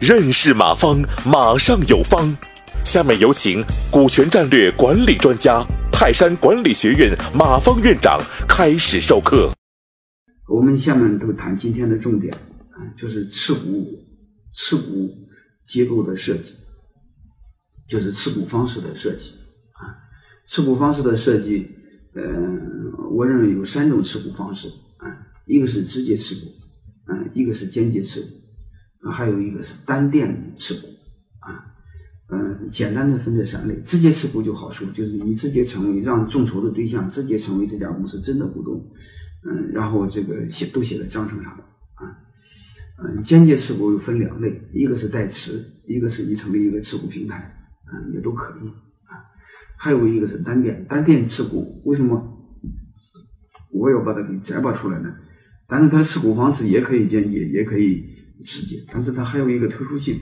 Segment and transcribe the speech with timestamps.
[0.00, 2.36] 认识马方，马上有方。
[2.84, 9.52] 下面有请股权战略管理专家、泰山管理学院马方院长开始授课。
[10.48, 13.86] 我们下面都谈今天的重点啊，就是持股
[14.52, 15.08] 持股
[15.64, 16.52] 结构的设计，
[17.88, 19.30] 就是持股方式的设计
[19.74, 19.94] 啊。
[20.46, 21.70] 持股方式的设计，
[22.16, 22.60] 嗯，
[23.14, 24.68] 我认为有三种持股方式，
[25.46, 26.52] 一个是直接持股，
[27.08, 28.26] 嗯，一个是间接持股。
[29.10, 30.86] 还有一个是单店持股，
[31.40, 31.74] 啊，
[32.28, 33.74] 嗯，简单的分这三类。
[33.80, 38.80] 直接持股就好说，就是你直接成为让众筹的对象，直接成为这家公司真的股东，
[39.44, 41.52] 嗯，然后这个写都写在章程上，
[41.94, 42.16] 啊，
[43.02, 47.52] 嗯，间接持股又分两类，一个是代持，一个是你成立一个持股平台，
[47.92, 49.18] 嗯，也都可以，啊，
[49.76, 52.22] 还有一个是单店，单店持股为什么
[53.72, 55.12] 我要把它给摘拔出来呢？
[55.72, 58.12] 但是它的持股方式也可以间接，也可以。
[58.44, 60.18] 直接，但是它还有一个特殊性，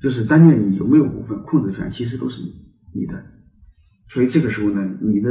[0.00, 2.42] 就是单店你有没有股份控制权，其实都是
[2.92, 3.24] 你的，
[4.08, 5.30] 所以这个时候呢，你的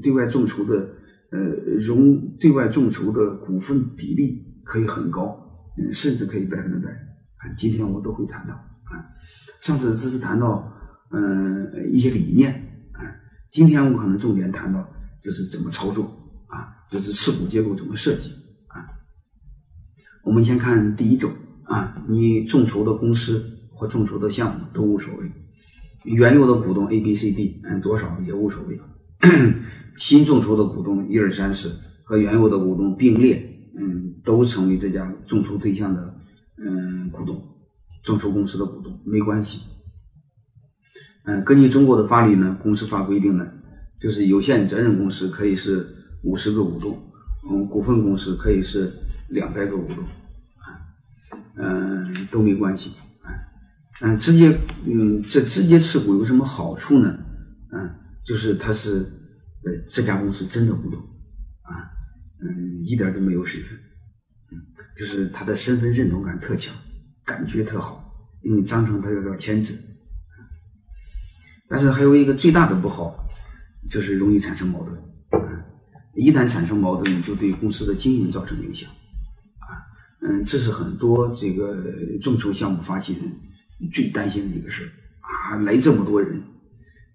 [0.00, 0.88] 对外众筹的
[1.32, 1.40] 呃
[1.80, 5.36] 融对外众筹的股份比例可以很高，
[5.92, 6.92] 甚至可以百分之百。
[6.92, 9.02] 啊，今天我都会谈到啊，
[9.60, 10.72] 上次只是谈到
[11.10, 12.52] 嗯一些理念
[12.92, 13.02] 啊，
[13.50, 14.88] 今天我可能重点谈到
[15.20, 16.04] 就是怎么操作
[16.46, 18.30] 啊，就是持股结构怎么设计。
[20.26, 21.30] 我们先看第一种
[21.62, 23.40] 啊，你众筹的公司
[23.72, 25.30] 或众筹的项目都无所谓，
[26.02, 28.80] 原有的股东 A、B、C、D 嗯多少也无所谓，
[29.96, 31.70] 新众筹的股东一二三四
[32.02, 33.40] 和原有的股东并列，
[33.78, 36.14] 嗯，都成为这家众筹对象的
[36.58, 37.40] 嗯股东，
[38.02, 39.60] 众筹公司的股东没关系。
[41.24, 43.46] 嗯，根据中国的法律呢，公司法规定呢，
[44.00, 45.86] 就是有限责任公司可以是
[46.24, 46.98] 五十个股东，
[47.48, 48.92] 嗯，股份公司可以是。
[49.28, 50.04] 两百个股东，
[50.58, 50.80] 啊，
[51.56, 52.90] 嗯，都没关系，
[53.22, 53.30] 啊，
[54.00, 57.18] 嗯，直接，嗯，这直接持股有什么好处呢？
[57.72, 57.94] 嗯，
[58.24, 59.00] 就是他是，
[59.64, 61.00] 呃，这家公司真的股东，
[61.62, 61.90] 啊，
[62.40, 63.76] 嗯，一点都没有水分，
[64.52, 64.62] 嗯，
[64.96, 66.74] 就是他的身份认同感特强，
[67.24, 69.76] 感觉特好，因为章程他要要签字，
[71.68, 73.28] 但是还有一个最大的不好，
[73.90, 74.96] 就是容易产生矛盾，
[75.42, 75.66] 啊，
[76.14, 78.88] 一旦产生矛盾，就对公司的经营造成影响。
[80.28, 81.84] 嗯，这是很多这个
[82.20, 85.56] 众筹项目发起人最担心的一个事儿啊！
[85.62, 86.42] 来这么多人，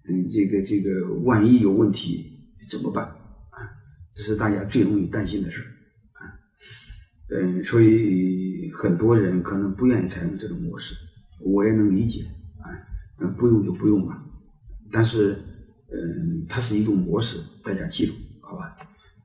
[0.07, 2.39] 嗯，这个这个万一有问题
[2.69, 3.59] 怎么办啊？
[4.13, 5.67] 这是大家最容易担心的事儿
[6.13, 6.23] 啊！
[7.35, 10.95] 嗯，所以很多人可能不愿意采用这种模式，
[11.41, 12.23] 我也能理解
[12.59, 12.71] 啊。
[13.19, 14.23] 嗯，不用就不用吧。
[14.89, 15.33] 但是，
[15.91, 18.13] 嗯，它是一种模式，大家记住，